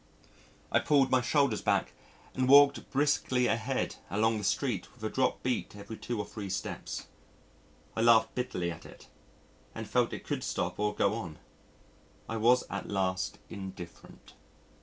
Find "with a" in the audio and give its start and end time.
4.91-5.11